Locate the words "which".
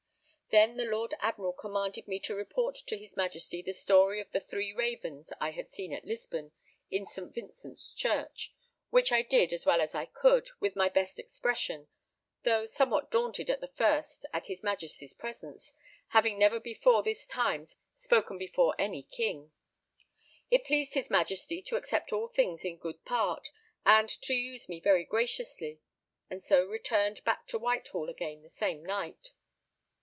8.89-9.13